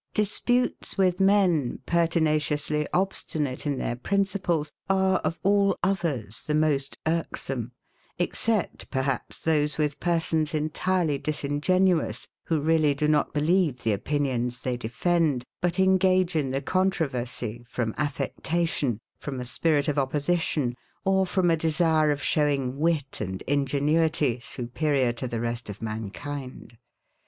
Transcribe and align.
DISPUTES 0.15 0.97
with 0.97 1.19
men, 1.19 1.77
pertinaciously 1.85 2.87
obstinate 2.91 3.67
in 3.67 3.77
their 3.77 3.95
principles, 3.95 4.71
are, 4.89 5.17
of 5.19 5.37
all 5.43 5.77
others, 5.83 6.41
the 6.41 6.55
most 6.55 6.97
irksome; 7.05 7.71
except, 8.17 8.89
perhaps, 8.89 9.41
those 9.43 9.77
with 9.77 9.99
persons, 9.99 10.55
entirely 10.55 11.19
disingenuous, 11.19 12.27
who 12.45 12.59
really 12.59 12.95
do 12.95 13.07
not 13.07 13.31
believe 13.31 13.83
the 13.83 13.91
opinions 13.93 14.61
they 14.61 14.75
defend, 14.75 15.43
but 15.61 15.79
engage 15.79 16.35
in 16.35 16.49
the 16.49 16.63
controversy, 16.63 17.63
from 17.67 17.93
affectation, 17.95 18.99
from 19.19 19.39
a 19.39 19.45
spirit 19.45 19.87
of 19.87 19.99
opposition, 19.99 20.75
or 21.05 21.27
from 21.27 21.51
a 21.51 21.55
desire 21.55 22.09
of 22.09 22.23
showing 22.23 22.79
wit 22.79 23.19
and 23.21 23.43
ingenuity, 23.43 24.39
superior 24.39 25.13
to 25.13 25.27
the 25.27 25.39
rest 25.39 25.69
of 25.69 25.79
mankind. 25.79 26.79